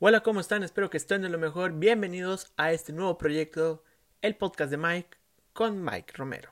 [0.00, 0.64] Hola, ¿cómo están?
[0.64, 1.72] Espero que estén de lo mejor.
[1.72, 3.84] Bienvenidos a este nuevo proyecto,
[4.22, 5.16] el podcast de Mike,
[5.52, 6.50] con Mike Romero.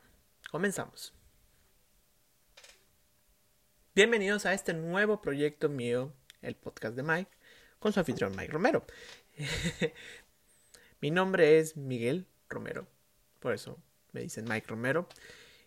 [0.53, 1.13] Comenzamos.
[3.97, 7.33] Bienvenidos a este nuevo proyecto mío, el podcast de Mike,
[7.81, 8.87] con su anfitrión Mike Romero.
[11.01, 12.87] Mi nombre es Miguel Romero,
[13.41, 13.77] por eso
[14.13, 15.09] me dicen Mike Romero.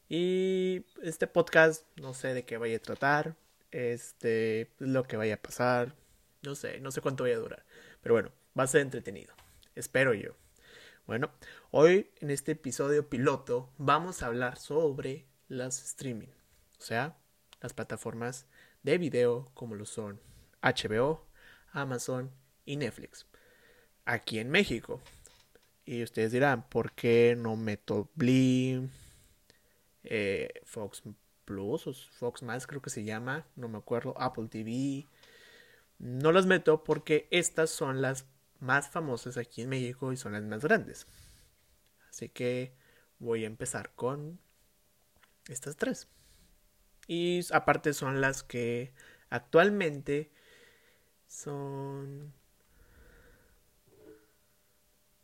[0.08, 3.36] Y este podcast no sé de qué vaya a tratar,
[3.72, 5.94] este, lo que vaya a pasar,
[6.46, 7.66] no sé, no sé cuánto vaya a durar.
[8.02, 9.34] Pero bueno, va a ser entretenido.
[9.76, 10.36] Espero yo.
[11.08, 11.32] Bueno,
[11.72, 16.30] hoy en este episodio piloto vamos a hablar sobre las streaming.
[16.80, 17.18] O sea,
[17.62, 18.48] las plataformas
[18.84, 20.20] de video como lo son
[20.62, 21.26] HBO,
[21.72, 22.32] Amazon
[22.66, 23.28] y Netflix.
[24.06, 25.02] Aquí en México.
[25.86, 28.90] Y ustedes dirán, ¿por qué no meto Blim,
[30.04, 31.04] eh, Fox
[31.46, 35.06] Plus o Fox Más creo que se llama, no me acuerdo, Apple TV?
[36.00, 38.26] No las meto porque estas son las
[38.60, 41.08] más famosas aquí en México y son las más grandes.
[42.10, 42.74] Así que
[43.20, 44.40] voy a empezar con
[45.48, 46.08] estas tres.
[47.08, 48.94] Y aparte son las que
[49.30, 50.32] actualmente
[51.28, 52.34] son...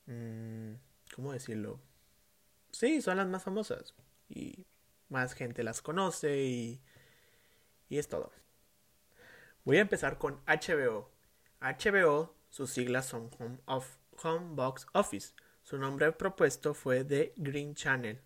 [0.06, 0.74] Mm,
[1.16, 1.80] ¿Cómo decirlo?
[2.72, 3.94] Sí, son las más famosas.
[4.30, 4.66] Y
[5.09, 6.81] más gente las conoce y,
[7.90, 8.31] y es todo.
[9.66, 11.12] Voy a empezar con HBO.
[11.59, 15.34] HBO, sus siglas son Home, of, Home Box Office.
[15.64, 18.20] Su nombre propuesto fue The Green Channel.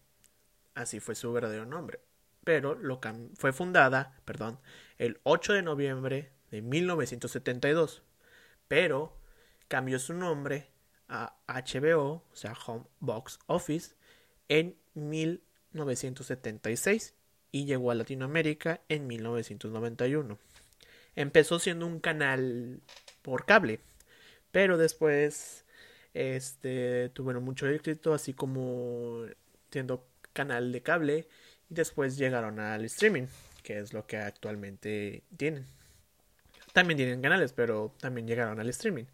[0.73, 1.99] Así fue su verdadero nombre
[2.45, 3.01] pero lo
[3.35, 4.57] fue fundada, perdón,
[4.99, 8.03] el 8 de noviembre de 1972,
[8.67, 9.17] pero
[9.67, 10.69] cambió su nombre
[11.09, 13.95] a HBO, o sea, Home Box Office,
[14.47, 17.15] en 1976
[17.51, 20.37] y llegó a Latinoamérica en 1991.
[21.15, 22.81] Empezó siendo un canal
[23.21, 23.79] por cable,
[24.51, 25.65] pero después
[26.13, 29.25] este tuvieron mucho éxito, así como
[29.71, 31.27] siendo canal de cable
[31.69, 33.27] y después llegaron al streaming,
[33.63, 35.65] que es lo que actualmente tienen.
[36.73, 39.05] También tienen canales, pero también llegaron al streaming,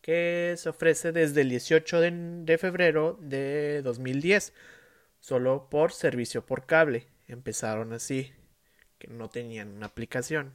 [0.00, 4.52] que se ofrece desde el 18 de, febrero de 2010,
[5.20, 7.06] solo por servicio por cable.
[7.28, 8.32] Empezaron así,
[8.98, 10.54] que no tenían una aplicación,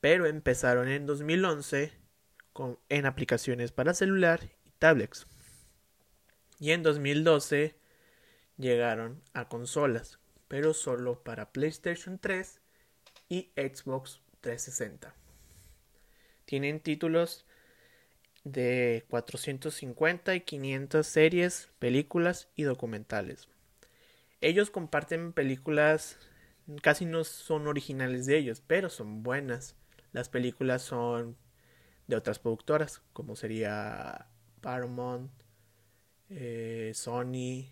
[0.00, 1.92] pero empezaron en 2011
[2.52, 5.26] con, en aplicaciones para celular y tablets.
[6.58, 7.74] Y en 2012
[8.56, 10.18] llegaron a consolas,
[10.48, 12.60] pero solo para PlayStation 3
[13.28, 15.14] y Xbox 360.
[16.44, 17.46] Tienen títulos
[18.44, 23.48] de 450 y 500 series, películas y documentales.
[24.40, 26.18] Ellos comparten películas,
[26.82, 29.76] casi no son originales de ellos, pero son buenas.
[30.12, 31.36] Las películas son
[32.06, 34.26] de otras productoras, como sería
[34.60, 35.30] Paramount,
[36.28, 37.66] eh, Sony,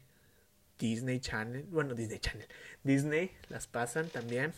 [0.79, 2.47] Disney Channel, bueno, Disney Channel,
[2.85, 4.53] Disney las pasan también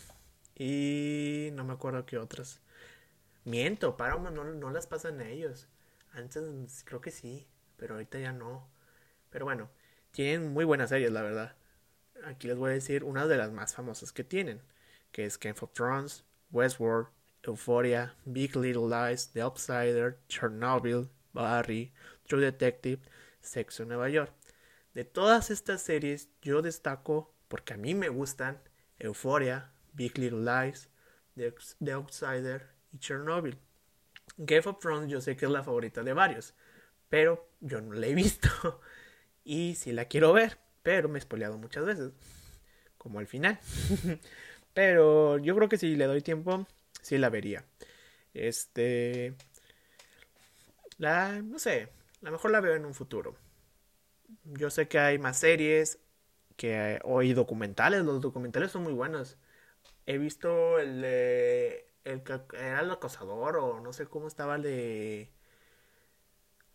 [0.55, 2.61] y no me acuerdo qué otras.
[3.45, 5.69] Miento, Paramount no, no las pasan a ellos.
[6.13, 8.69] Antes creo que sí, pero ahorita ya no.
[9.31, 9.71] Pero bueno,
[10.11, 11.57] tienen muy buenas series, la verdad.
[12.25, 14.61] Aquí les voy a decir una de las más famosas que tienen,
[15.13, 17.09] que es Game of Thrones, Westworld,
[17.43, 21.93] Euphoria, Big Little Lies, The Outsider, Chernobyl, Barry,
[22.27, 23.01] True Detective,
[23.41, 24.33] Sexo en Nueva York.
[24.95, 28.61] De todas estas series yo destaco, porque a mí me gustan,
[28.99, 30.91] Euphoria, Big Little Lies,
[31.37, 33.59] The, Outsider y Chernobyl.
[34.37, 36.55] Game of Thrones yo sé que es la favorita de varios,
[37.09, 38.49] pero yo no la he visto
[39.45, 42.13] y sí la quiero ver, pero me he spoileado muchas veces,
[42.99, 43.59] como al final.
[44.75, 46.67] pero yo creo que si le doy tiempo,
[47.03, 47.65] sí la vería.
[48.35, 49.35] Este...
[50.99, 51.41] La...
[51.43, 51.89] no sé,
[52.23, 53.37] a lo mejor la veo en un futuro
[54.45, 56.01] yo sé que hay más series
[56.57, 59.39] que o documentales, los documentales son muy buenos.
[60.07, 64.63] He visto el de el que era el acosador o no sé cómo estaba el
[64.63, 65.33] de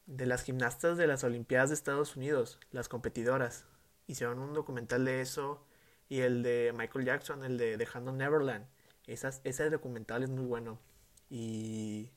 [0.05, 3.65] de las gimnastas de las Olimpiadas de Estados Unidos, las competidoras.
[4.07, 5.65] Hicieron un documental de eso
[6.09, 8.67] y el de Michael Jackson, el de Dejando Neverland.
[9.07, 10.79] Esas, ese documental es muy bueno
[11.29, 12.11] y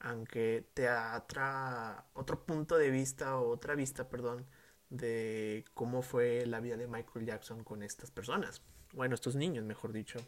[0.00, 4.46] aunque te atra otro punto de vista o otra vista, perdón,
[4.90, 8.62] de cómo fue la vida de Michael Jackson con estas personas,
[8.92, 10.18] bueno, estos niños, mejor dicho.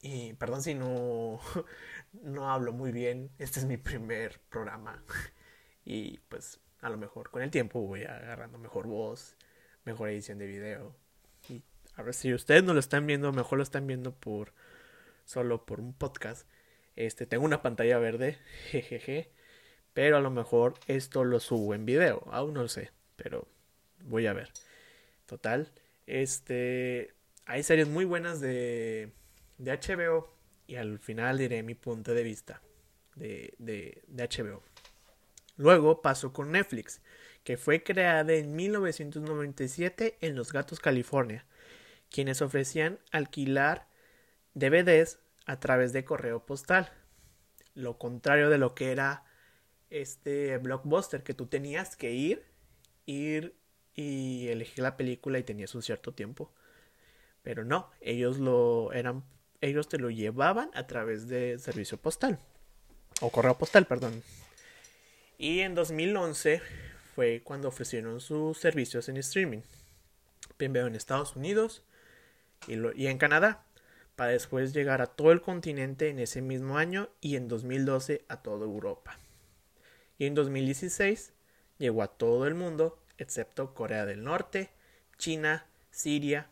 [0.00, 1.40] Y perdón si no,
[2.12, 5.02] no hablo muy bien, este es mi primer programa
[5.84, 9.36] y pues a lo mejor con el tiempo voy agarrando mejor voz,
[9.84, 10.96] mejor edición de video.
[11.94, 14.52] A ver si ustedes no lo están viendo, mejor lo están viendo por
[15.24, 16.46] solo por un podcast
[16.96, 18.38] este, tengo una pantalla verde,
[18.70, 19.30] jejeje.
[19.94, 22.26] Pero a lo mejor esto lo subo en video.
[22.30, 22.90] Aún no lo sé.
[23.16, 23.46] Pero
[24.04, 24.50] voy a ver.
[25.26, 25.70] Total.
[26.06, 27.14] Este.
[27.44, 29.12] Hay series muy buenas de,
[29.58, 30.32] de HBO.
[30.66, 32.62] Y al final diré mi punto de vista
[33.16, 34.62] de, de, de HBO.
[35.56, 37.02] Luego pasó con Netflix,
[37.44, 41.44] que fue creada en 1997 en Los Gatos, California,
[42.12, 43.88] quienes ofrecían alquilar
[44.54, 46.92] DVDs a través de correo postal.
[47.74, 49.24] Lo contrario de lo que era
[49.90, 52.44] este blockbuster, que tú tenías que ir,
[53.06, 53.56] ir
[53.94, 56.52] y elegir la película y tenías un cierto tiempo.
[57.42, 59.24] Pero no, ellos lo eran,
[59.60, 62.38] ellos te lo llevaban a través de servicio postal.
[63.20, 64.22] O correo postal, perdón.
[65.38, 66.62] Y en 2011
[67.14, 69.60] fue cuando ofrecieron sus servicios en streaming.
[70.56, 71.82] Primero en Estados Unidos
[72.66, 73.64] y, en Canadá
[74.16, 78.42] para después llegar a todo el continente en ese mismo año y en 2012 a
[78.42, 79.18] toda Europa.
[80.18, 81.32] Y en 2016
[81.78, 84.70] llegó a todo el mundo excepto Corea del Norte,
[85.18, 86.50] China, Siria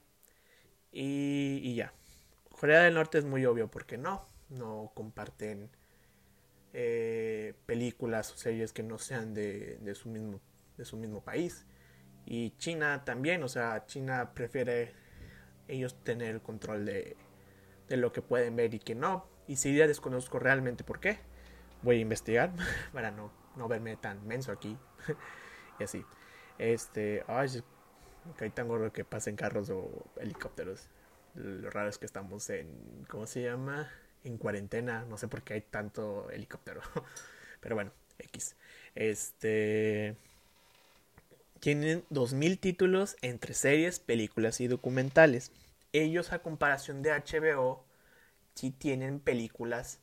[0.90, 1.92] y, ya.
[2.50, 5.70] Corea del Norte es muy obvio porque no, no comparten
[6.72, 10.40] eh, películas o series que no sean de, de, su mismo,
[10.76, 11.66] de su mismo país.
[12.26, 14.92] Y China también, o sea, China prefiere
[15.70, 17.16] ellos tener el control de,
[17.88, 19.26] de lo que pueden ver y que no.
[19.46, 21.18] Y si ya desconozco realmente por qué,
[21.82, 22.52] voy a investigar
[22.92, 24.76] para no, no verme tan menso aquí.
[25.78, 26.04] y así.
[26.58, 27.48] Este, ay,
[28.36, 30.88] que hay tan gordo que pasen carros o helicópteros.
[31.34, 33.90] Lo raro es que estamos en, ¿cómo se llama?
[34.24, 35.04] En cuarentena.
[35.06, 36.82] No sé por qué hay tanto helicóptero.
[37.60, 38.56] Pero bueno, X.
[38.94, 40.16] Este...
[41.60, 45.52] Tienen 2.000 títulos entre series, películas y documentales
[45.92, 47.84] ellos a comparación de HBO
[48.54, 50.00] sí tienen películas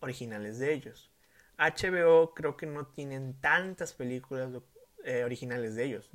[0.00, 1.10] originales de ellos.
[1.58, 4.50] HBO creo que no tienen tantas películas
[5.04, 6.10] eh, originales de ellos.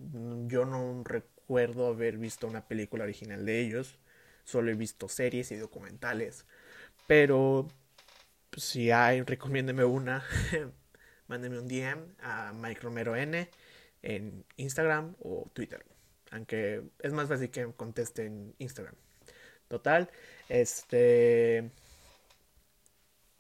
[0.48, 4.00] Yo no recuerdo haber visto una película original de ellos.
[4.46, 6.46] Solo he visto series y documentales.
[7.08, 7.68] Pero
[8.50, 10.24] pues, si hay, recomiéndeme una.
[11.28, 13.50] Mándeme un DM a Mike Romero N
[14.04, 15.84] en Instagram o Twitter.
[16.32, 18.96] Aunque es más fácil que conteste en Instagram.
[19.68, 20.10] Total,
[20.50, 21.72] este.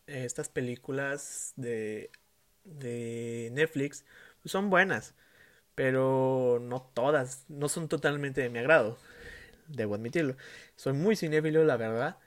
[0.07, 2.11] Estas películas de,
[2.65, 4.05] de Netflix
[4.45, 5.15] son buenas,
[5.75, 8.97] pero no todas, no son totalmente de mi agrado,
[9.67, 10.35] debo admitirlo.
[10.75, 12.17] Soy muy cinéfilo, la verdad,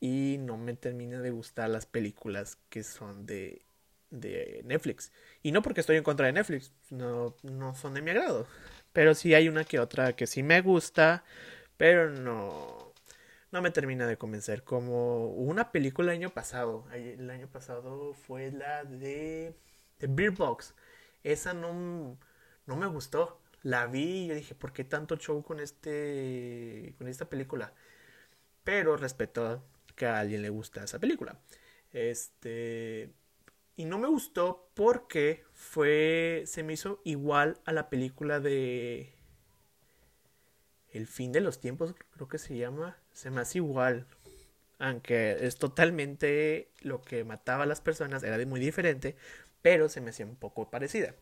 [0.00, 3.62] y no me termina de gustar las películas que son de,
[4.10, 5.12] de Netflix.
[5.42, 8.46] Y no porque estoy en contra de Netflix, no, no son de mi agrado.
[8.92, 11.24] Pero sí hay una que otra que sí me gusta,
[11.76, 12.92] pero no,
[13.52, 14.64] no me termina de convencer.
[14.64, 19.54] Como una película el año pasado, el año pasado fue la de,
[19.98, 20.74] de Beer Box.
[21.24, 22.18] Esa no,
[22.66, 23.40] no me gustó.
[23.62, 27.72] La vi y yo dije, ¿por qué tanto show con este con esta película?
[28.64, 29.62] Pero respeto
[29.96, 31.38] que a alguien le gusta esa película.
[31.92, 33.12] Este
[33.78, 39.14] y no me gustó porque fue se me hizo igual a la película de
[40.92, 44.06] El fin de los tiempos, creo que se llama, se me hace igual.
[44.80, 49.16] Aunque es totalmente lo que mataba a las personas, era muy diferente,
[49.62, 51.14] pero se me hacía un poco parecida.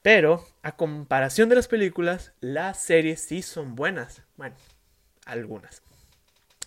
[0.00, 4.22] Pero, a comparación de las películas, las series sí son buenas.
[4.36, 4.56] Bueno,
[5.26, 5.82] algunas.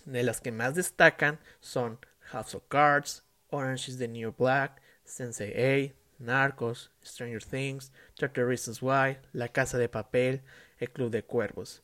[0.04, 5.52] De las que más destacan son House of Cards, Orange is the New Black, Sensei
[5.56, 10.42] A, Narcos, Stranger Things, 30 Reasons Why, La Casa de Papel,
[10.78, 11.82] El Club de Cuervos.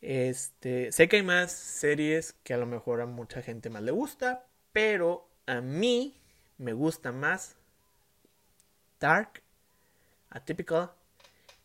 [0.00, 3.90] Este, sé que hay más series que a lo mejor a mucha gente más le
[3.90, 6.16] gusta, pero a mí
[6.58, 7.56] me gusta más
[8.98, 9.42] Dark,
[10.30, 10.92] Atypical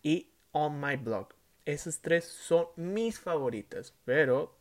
[0.02, 1.30] y On My Blog.
[1.66, 4.58] Esas tres son mis favoritas, pero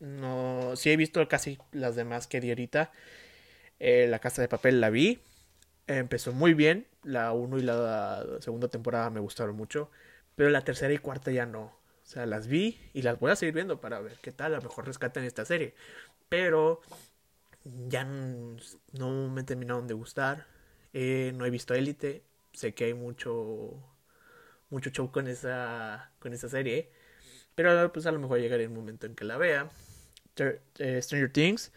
[0.00, 2.90] no, sí he visto casi las demás que di ahorita.
[3.84, 5.20] Eh, la Casa de Papel la vi,
[5.88, 6.86] empezó muy bien.
[7.02, 9.90] La 1 y la segunda temporada me gustaron mucho,
[10.36, 11.62] pero la tercera y cuarta ya no.
[11.64, 14.54] O sea, las vi y las voy a seguir viendo para ver qué tal.
[14.54, 15.74] A lo mejor rescatan esta serie.
[16.28, 16.80] Pero
[17.88, 20.46] ya no, me terminaron de gustar.
[20.92, 22.22] Eh, no he visto Élite.
[22.52, 23.82] Sé que hay mucho
[24.70, 26.90] mucho show con esa con esa serie.
[27.56, 29.70] Pero pues a lo mejor llegaré el momento en que la vea.
[30.78, 31.72] Eh, Stranger Things.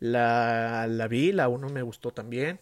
[0.00, 2.60] La, la vi, la uno me gustó también.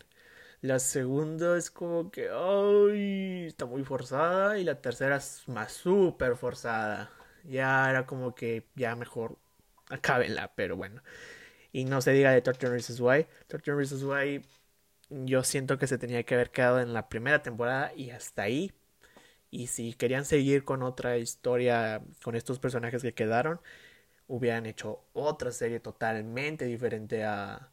[0.62, 4.58] La segunda es como que, ay, está muy forzada.
[4.58, 7.12] Y la tercera es más súper forzada.
[7.44, 9.38] Ya era como que ya mejor
[9.90, 11.02] acábenla, pero bueno.
[11.72, 13.26] Y no se diga de Torture Reasons Why.
[13.48, 14.44] Torture Reasons Why
[15.10, 18.72] yo siento que se tenía que haber quedado en la primera temporada y hasta ahí.
[19.50, 23.60] Y si querían seguir con otra historia con estos personajes que quedaron,
[24.28, 27.70] hubieran hecho otra serie totalmente diferente a...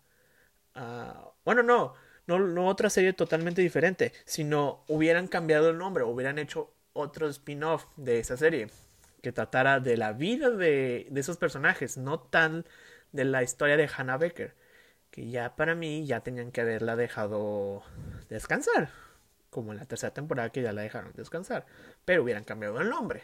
[0.75, 1.31] a...
[1.45, 1.93] Bueno, no,
[2.27, 7.85] no, no otra serie totalmente diferente, sino hubieran cambiado el nombre, hubieran hecho otro spin-off
[7.97, 8.69] de esa serie
[9.21, 12.65] que tratara de la vida de, de esos personajes, no tan
[13.11, 14.55] de la historia de Hannah Becker
[15.15, 17.83] que ya para mí ya tenían que haberla dejado
[18.27, 18.89] descansar,
[19.49, 21.65] como en la tercera temporada que ya la dejaron descansar,
[22.03, 23.23] pero hubieran cambiado el nombre.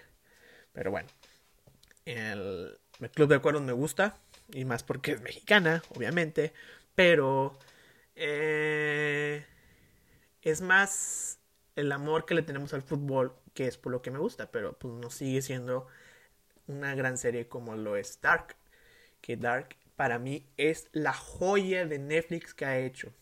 [0.71, 1.09] Pero bueno,
[2.05, 2.79] el,
[3.09, 4.17] Club de Cuernos me gusta,
[4.53, 6.53] y más porque es mexicana, obviamente,
[6.95, 7.57] pero
[8.15, 9.45] eh,
[10.41, 11.39] es más
[11.75, 14.77] el amor que le tenemos al fútbol que es por lo que me gusta, pero
[14.77, 15.87] pues no sigue siendo
[16.67, 18.55] una gran serie como lo es Dark,
[19.21, 23.13] que Dark para mí es la joya de Netflix que ha hecho.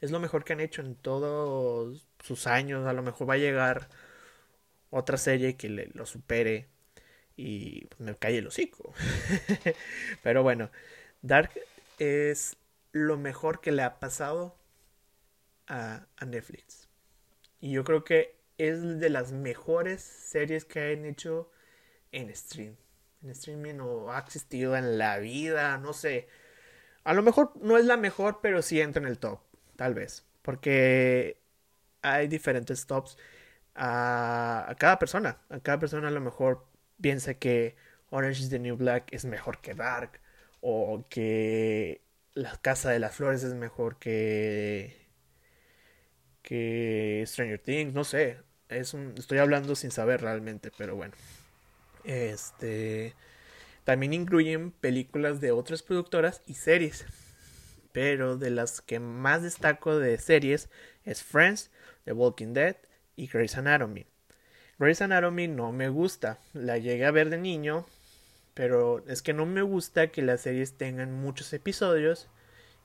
[0.00, 2.86] Es lo mejor que han hecho en todos sus años.
[2.86, 3.88] A lo mejor va a llegar
[4.90, 6.68] otra serie que le, lo supere
[7.40, 8.92] y me cae el hocico.
[10.22, 10.70] Pero bueno,
[11.22, 11.50] Dark
[11.98, 12.56] es
[12.92, 14.56] lo mejor que le ha pasado
[15.66, 16.88] a, a, Netflix.
[17.60, 21.50] Y yo creo que es de las mejores series que han hecho
[22.12, 22.76] en stream
[23.22, 26.28] en streaming o ha existido en la vida, no sé.
[27.04, 29.40] A lo mejor no es la mejor, pero sí entra en el top,
[29.76, 30.24] tal vez.
[30.42, 31.40] Porque
[32.02, 33.18] hay diferentes tops
[33.74, 35.38] a, cada persona.
[35.50, 36.66] A cada persona a lo mejor
[37.00, 37.76] piensa que
[38.10, 40.20] Orange is the New Black es mejor que Dark.
[40.60, 42.02] O que
[42.34, 44.98] La Casa de las Flores es mejor que.
[47.26, 48.38] Stranger Things, no sé.
[48.68, 51.14] Estoy hablando sin saber realmente, pero bueno.
[52.04, 53.14] Este.
[53.84, 57.06] También incluyen películas de otras productoras y series.
[57.92, 60.68] Pero de las que más destaco de series
[61.04, 61.70] es Friends,
[62.04, 62.76] The Walking Dead
[63.16, 64.06] y Grey's Anatomy.
[64.80, 66.38] Grey's Anatomy no me gusta.
[66.54, 67.84] La llegué a ver de niño.
[68.54, 72.28] Pero es que no me gusta que las series tengan muchos episodios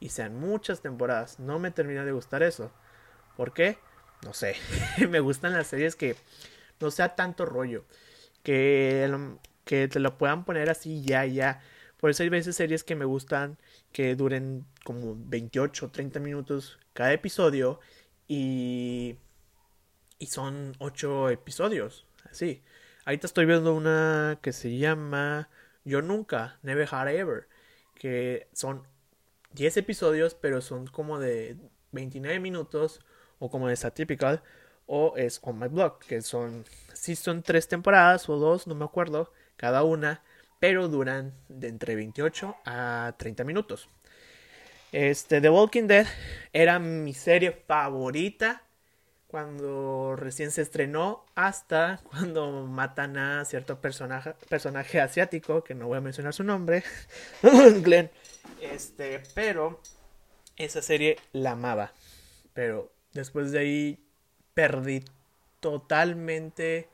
[0.02, 1.40] y sean muchas temporadas.
[1.40, 2.70] No me termina de gustar eso.
[3.38, 3.78] ¿Por qué?
[4.24, 4.58] No sé.
[5.10, 6.18] me gustan las series que
[6.82, 7.86] no sea tanto rollo
[8.44, 9.10] que,
[9.64, 11.62] que te lo puedan poner así ya, ya.
[11.98, 13.58] Por eso hay veces series que me gustan
[13.94, 17.80] que duren como 28 o 30 minutos cada episodio
[18.28, 19.16] y,
[20.20, 22.64] y son 8 episodios, así.
[23.06, 25.50] Ahorita estoy viendo una que se llama
[25.84, 27.48] Yo Nunca, Never Had Ever,
[27.96, 28.88] que son
[29.54, 31.58] 10 episodios, pero son como de
[31.92, 33.02] 29 minutos
[33.40, 34.44] o como de Atypical
[34.88, 38.86] o es On My Blog, que son, si son tres temporadas o dos, no me
[38.86, 40.22] acuerdo, cada una,
[40.60, 43.90] pero duran de entre 28 a 30 minutos.
[44.92, 46.08] Este, The Walking Dead
[46.54, 48.65] era mi serie favorita
[49.28, 55.98] cuando recién se estrenó hasta cuando matan a cierto personaje, personaje asiático, que no voy
[55.98, 56.84] a mencionar su nombre,
[57.82, 58.10] Glenn.
[58.62, 59.82] Este, pero
[60.58, 61.92] esa serie la amaba.
[62.54, 64.00] Pero después de ahí
[64.54, 65.04] perdí
[65.60, 66.88] totalmente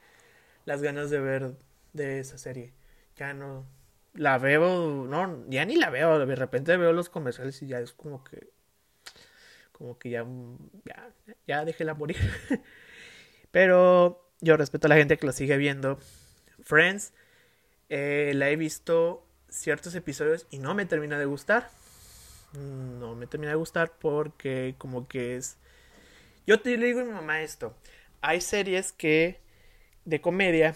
[0.66, 1.54] las ganas de ver
[1.94, 2.74] de esa serie.
[3.18, 3.66] Ya no
[4.14, 7.94] la veo, no, ya ni la veo, de repente veo los comerciales y ya es
[7.94, 8.50] como que
[9.82, 10.24] como que ya
[10.86, 11.10] ya,
[11.48, 12.18] ya déjela morir.
[13.52, 15.98] Pero yo respeto a la gente que lo sigue viendo.
[16.62, 17.14] Friends
[17.90, 21.72] eh, la he visto ciertos episodios y no me termina de gustar.
[22.54, 25.58] No me termina de gustar porque como que es
[26.46, 27.76] yo te digo a mi mamá esto.
[28.22, 29.40] Hay series que
[30.06, 30.76] de comedia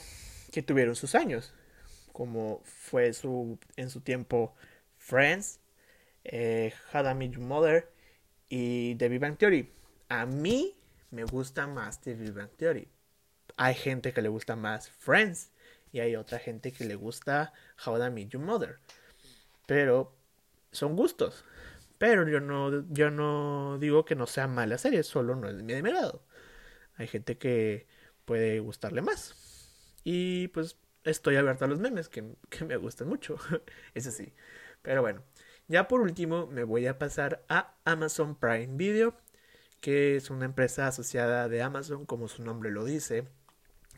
[0.52, 1.54] que tuvieron sus años,
[2.12, 4.56] como fue su en su tiempo
[4.98, 5.60] Friends,
[6.24, 7.95] eh, How I Met Your Mother
[8.50, 9.72] y The Big Theory.
[10.10, 10.76] A mí
[11.12, 12.88] me gusta más The Big Theory.
[13.58, 15.52] Hay gente que le gusta más Friends
[15.92, 17.54] y hay otra gente que le gusta
[17.86, 18.80] How I Met Your Mother.
[19.66, 20.14] Pero
[20.72, 21.46] son gustos.
[21.98, 25.64] Pero yo no, yo no digo que no sea mala serie, solo no es de
[25.64, 25.74] mi.
[26.98, 27.88] Hay gente que
[28.26, 29.36] puede gustarle más.
[30.04, 33.38] Y pues estoy abierto a los memes, que, que me gustan mucho.
[33.94, 34.34] Ese sí.
[34.82, 35.24] Pero bueno,
[35.68, 39.16] ya por último me voy a pasar a Amazon Prime Video,
[39.82, 43.28] que es una empresa asociada de Amazon, como su nombre lo dice,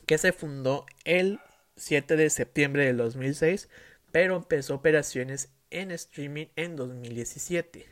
[0.06, 1.40] que se fundó el
[1.76, 3.70] 7 de septiembre del 2006,
[4.12, 7.88] pero empezó operaciones en streaming en 2017.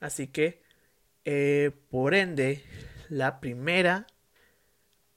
[0.00, 0.62] Así que,
[1.24, 2.62] eh, por ende,
[3.08, 4.06] la primera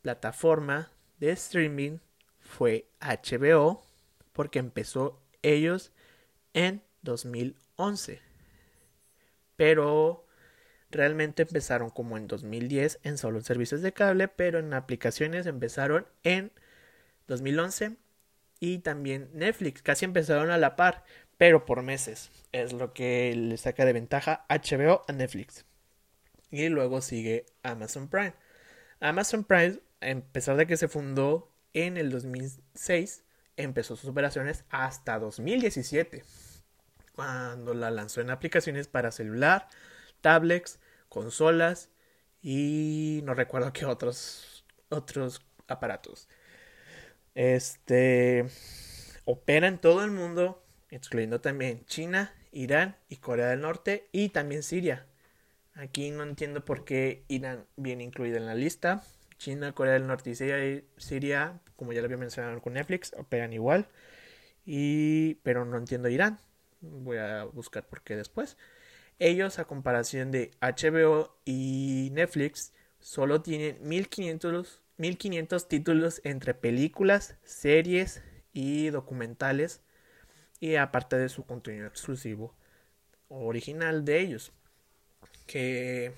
[0.01, 1.99] plataforma de streaming
[2.39, 3.83] fue HBO,
[4.33, 5.91] porque empezó ellos
[6.53, 8.21] en 2011.
[9.55, 10.25] Pero
[10.89, 16.51] realmente empezaron como en 2010 en solo servicios de cable, pero en aplicaciones empezaron en
[17.27, 17.97] 2011
[18.59, 21.03] y también Netflix, casi empezaron a la par,
[21.37, 22.29] pero por meses.
[22.51, 25.65] Es lo que le saca de ventaja HBO a Netflix.
[26.51, 28.33] Y luego sigue Amazon Prime.
[28.99, 33.23] Amazon Prime, a pesar de que se fundó en el 2006,
[33.55, 36.23] empezó sus operaciones hasta 2017,
[37.19, 39.67] cuando la lanzó en aplicaciones para celular,
[40.21, 41.89] tablets, consolas
[42.41, 46.29] y no recuerdo qué otros otros aparatos.
[47.35, 48.45] Este
[49.25, 54.63] opera en todo el mundo, excluyendo también China, Irán y Corea del Norte y también
[54.63, 55.05] Siria.
[55.73, 59.03] Aquí no entiendo por qué Irán viene incluida en la lista.
[59.37, 60.35] China, Corea del Norte y
[60.95, 63.89] Siria, como ya lo había mencionado con Netflix, operan igual.
[64.65, 66.39] Y pero no entiendo Irán.
[66.81, 68.57] Voy a buscar por qué después.
[69.19, 78.23] Ellos, a comparación de HBO y Netflix, solo tienen 1500, 1500 títulos entre películas, series
[78.53, 79.81] y documentales.
[80.61, 82.55] Y aparte de su contenido exclusivo
[83.29, 84.51] original de ellos.
[85.47, 86.13] Que,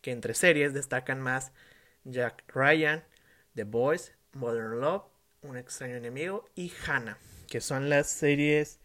[0.00, 1.52] que entre series destacan más
[2.04, 3.04] Jack Ryan,
[3.54, 5.04] The Boys, Modern Love,
[5.42, 8.78] Un extraño enemigo y Hannah, que son las series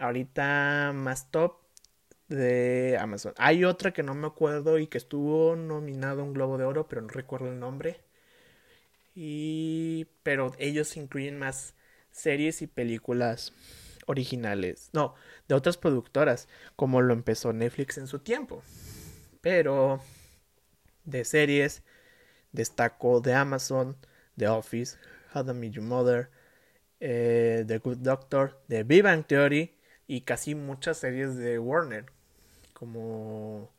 [0.00, 1.58] ahorita más top
[2.28, 3.34] de Amazon.
[3.38, 6.88] Hay otra que no me acuerdo y que estuvo nominado a un Globo de Oro,
[6.88, 8.00] pero no recuerdo el nombre.
[9.14, 11.74] Y pero ellos incluyen más
[12.10, 13.52] series y películas
[14.06, 15.14] originales, no,
[15.48, 18.62] de otras productoras, como lo empezó Netflix en su tiempo.
[19.40, 20.00] Pero
[21.04, 21.82] de series
[22.52, 23.96] destaco de Amazon,
[24.36, 24.96] The Office,
[25.34, 26.30] How to Meet Your Mother,
[27.00, 29.79] eh, The Good Doctor, The Big Bang Theory
[30.10, 32.06] y casi muchas series de Warner,
[32.72, 33.70] como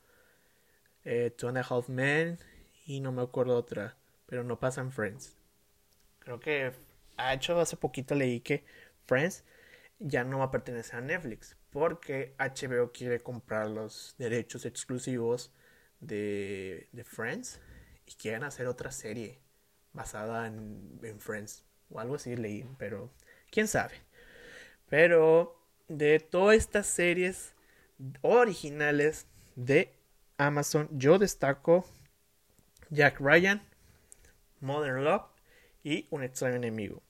[1.04, 2.40] eh, Two and a Half Men
[2.86, 3.98] y no me acuerdo otra,
[4.28, 5.36] pero no pasan Friends.
[6.20, 6.72] Creo que
[7.18, 8.64] ha hecho hace poquito leí que
[9.08, 9.44] Friends
[10.00, 15.52] ya no va a pertenecer a Netflix porque HBO quiere comprar los derechos exclusivos
[16.00, 17.60] de, de Friends
[18.06, 19.42] y quieren hacer otra serie
[19.92, 23.12] basada en, en Friends o algo así leí, pero
[23.50, 23.96] quién sabe.
[24.88, 25.61] Pero
[25.98, 27.54] de todas estas series
[28.22, 29.94] originales de
[30.38, 31.86] Amazon, yo destaco
[32.90, 33.62] Jack Ryan,
[34.62, 35.26] Modern Love
[35.84, 37.02] y Un extraño enemigo.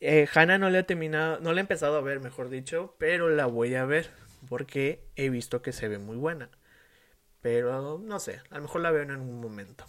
[0.00, 3.30] Eh, Hannah no le he terminado, no le he empezado a ver, mejor dicho, pero
[3.30, 4.10] la voy a ver
[4.48, 6.50] porque he visto que se ve muy buena.
[7.40, 9.84] Pero no sé, a lo mejor la veo en algún momento.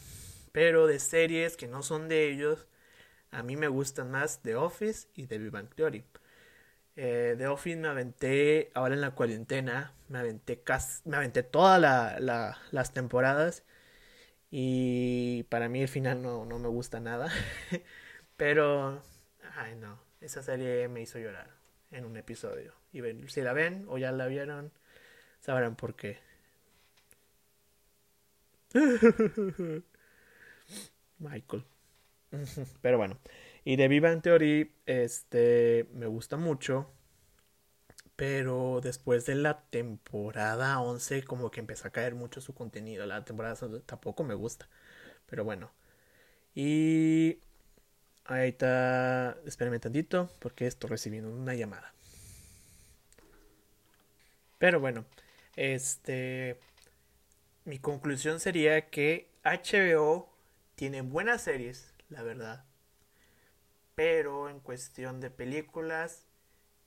[0.53, 2.67] Pero de series que no son de ellos,
[3.31, 6.05] a mí me gustan más The Office y The Big Theory.
[6.97, 11.79] Eh, The Office me aventé ahora en la cuarentena, me aventé, casi, me aventé todas
[12.71, 13.63] las temporadas
[14.51, 17.29] y para mí el final no, no me gusta nada.
[18.37, 19.03] Pero,
[19.57, 21.49] ay no, esa serie me hizo llorar
[21.91, 22.73] en un episodio.
[22.93, 24.71] Y si la ven o ya la vieron,
[25.41, 26.19] sabrán por qué.
[31.19, 31.63] Michael.
[32.81, 33.17] Pero bueno.
[33.67, 36.89] Y de Viva en Theory, este, me gusta mucho.
[38.15, 43.05] Pero después de la temporada 11, como que empezó a caer mucho su contenido.
[43.05, 44.69] La temporada tampoco me gusta.
[45.25, 45.69] Pero bueno.
[46.55, 47.39] Y
[48.23, 49.37] ahí está.
[49.45, 51.93] Espérenme tantito, porque estoy recibiendo una llamada.
[54.59, 55.03] Pero bueno,
[55.57, 56.57] este.
[57.65, 60.29] Mi conclusión sería que HBO
[60.75, 62.63] tiene buenas series, la verdad.
[63.97, 66.27] Pero en cuestión de películas,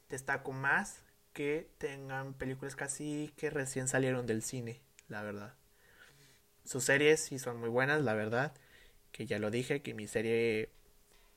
[0.09, 5.57] destaco más que tengan películas casi que recién salieron del cine, la verdad.
[6.65, 8.55] Sus series sí son muy buenas, la verdad.
[9.11, 10.71] Que ya lo dije, que mi serie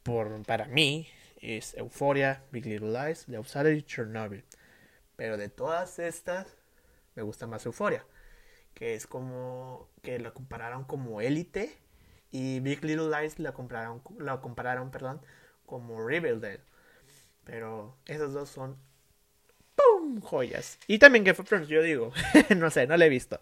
[0.04, 1.08] por, para mí
[1.42, 4.46] es Euphoria, Big Little Lies, The Outsider y Chernobyl.
[5.16, 6.56] Pero de todas estas,
[7.16, 8.06] me gusta más Euphoria.
[8.76, 11.76] Que es como que la compararon como élite
[12.30, 15.20] y Big Little Lies la compararon, la compararon perdón,
[15.74, 16.62] como Riverdale.
[17.46, 18.78] Pero esos dos son
[19.76, 20.22] ¡pum!
[20.22, 20.78] joyas.
[20.86, 22.14] Y también Game of Thrones, yo digo.
[22.56, 23.42] no sé, no la he visto.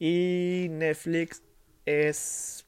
[0.00, 1.44] Y Netflix
[1.86, 2.66] es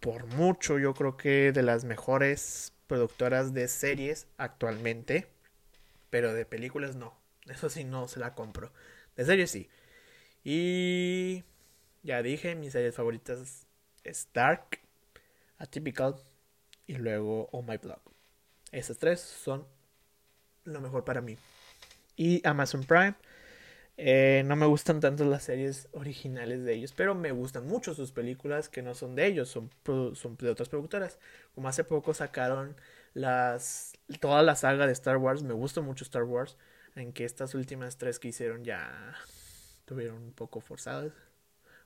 [0.00, 5.28] por mucho, yo creo que de las mejores productoras de series actualmente.
[6.10, 7.18] Pero de películas no.
[7.46, 8.74] Eso sí, no se la compro.
[9.16, 9.70] De series sí.
[10.44, 11.44] Y
[12.02, 13.66] ya dije, mis series favoritas
[14.04, 14.80] Stark,
[15.56, 16.16] Atypical
[16.90, 18.00] y luego Oh My Blog.
[18.72, 19.64] Esas tres son
[20.64, 21.38] lo mejor para mí.
[22.16, 23.14] Y Amazon Prime,
[23.98, 28.12] Eh, no me gustan tanto las series originales de ellos, pero me gustan mucho sus
[28.12, 29.70] películas que no son de ellos, son,
[30.14, 31.18] son de otras productoras.
[31.54, 32.76] Como hace poco sacaron
[33.14, 36.56] las toda la saga de Star Wars, me gusta mucho Star Wars,
[36.96, 39.14] en que estas últimas tres que hicieron ya
[39.86, 41.12] tuvieron un poco forzadas.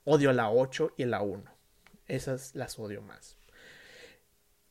[0.04, 1.44] Odio la 8 y la 1.
[2.08, 3.36] Esas las odio más.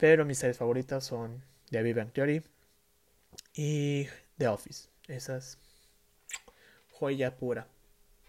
[0.03, 2.43] Pero mis series favoritas son The Big Theory
[3.55, 4.05] y
[4.37, 4.89] The Office.
[5.07, 5.57] Esas
[6.91, 7.69] joya pura.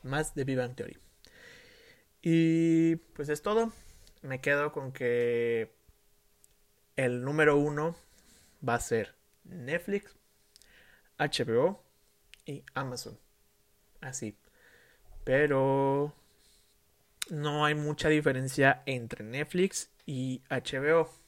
[0.04, 0.96] Más de Big Theory.
[2.22, 3.72] Y pues es todo.
[4.22, 5.74] Me quedo con que
[6.94, 7.96] el número uno
[8.66, 10.14] va a ser Netflix,
[11.18, 11.82] HBO
[12.46, 13.18] y Amazon.
[14.00, 14.38] Así.
[15.24, 16.14] Pero
[17.30, 21.23] no hay mucha diferencia entre Netflix y HBO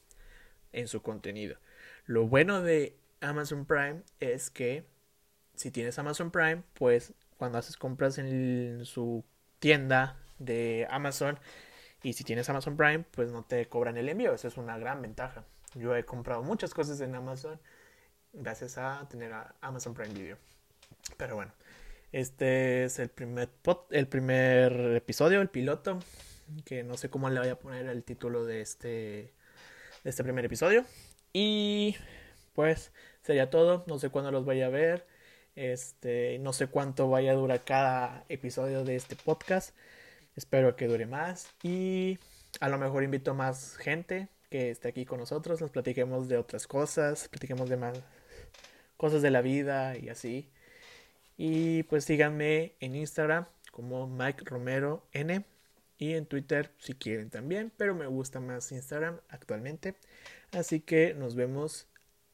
[0.73, 1.57] en su contenido.
[2.05, 4.85] Lo bueno de Amazon Prime es que
[5.55, 9.23] si tienes Amazon Prime, pues cuando haces compras en su
[9.59, 11.39] tienda de Amazon
[12.03, 14.33] y si tienes Amazon Prime, pues no te cobran el envío.
[14.33, 15.45] Esa es una gran ventaja.
[15.75, 17.59] Yo he comprado muchas cosas en Amazon
[18.33, 20.37] gracias a tener Amazon Prime Video.
[21.17, 21.51] Pero bueno,
[22.11, 23.49] este es el primer,
[23.89, 25.99] el primer episodio, el piloto,
[26.65, 29.33] que no sé cómo le voy a poner el título de este,
[30.09, 30.85] este primer episodio.
[31.33, 31.95] Y
[32.53, 32.91] pues
[33.21, 35.05] sería todo, no sé cuándo los voy a ver,
[35.55, 39.75] este, no sé cuánto vaya a durar cada episodio de este podcast.
[40.35, 42.19] Espero que dure más y
[42.59, 46.67] a lo mejor invito más gente que esté aquí con nosotros, nos platiquemos de otras
[46.67, 48.01] cosas, platiquemos de más
[48.97, 50.49] cosas de la vida y así.
[51.37, 55.43] Y pues síganme en Instagram como Mike Romero N
[55.97, 59.95] y en Twitter si quieren también, pero me gusta más Instagram actualmente.
[60.51, 61.87] Así que nos vemos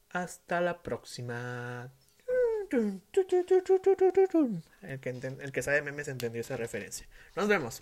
[0.10, 1.92] hasta la próxima.
[4.82, 7.08] El que, el que sabe memes entendió esa referencia.
[7.36, 7.82] Nos vemos.